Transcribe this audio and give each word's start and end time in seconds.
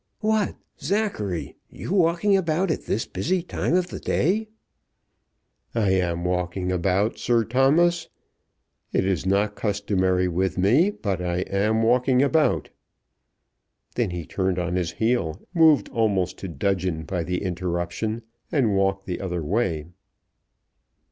"What, 0.21 0.55
Zachary; 0.79 1.57
you 1.69 1.91
walking 1.93 2.35
about 2.35 2.71
at 2.71 2.85
this 2.85 3.05
busy 3.05 3.43
time 3.43 3.75
of 3.75 3.89
the 3.89 3.99
day?" 3.99 4.47
"I 5.75 5.91
am 5.91 6.25
walking 6.25 6.71
about, 6.71 7.19
Sir 7.19 7.43
Thomas. 7.43 8.09
It 8.91 9.05
is 9.05 9.27
not 9.27 9.55
customary 9.55 10.27
with 10.27 10.57
me, 10.57 10.89
but 10.89 11.21
I 11.21 11.41
am 11.41 11.83
walking 11.83 12.23
about." 12.23 12.71
Then 13.93 14.09
he 14.09 14.25
turned 14.25 14.57
on 14.57 14.75
his 14.75 14.93
heel, 14.93 15.39
moved 15.53 15.87
almost 15.89 16.39
to 16.39 16.47
dudgeon 16.47 17.03
by 17.03 17.23
the 17.23 17.43
interruption, 17.43 18.23
and 18.51 18.73
walked 18.75 19.05
the 19.05 19.21
other 19.21 19.43
way. 19.43 19.85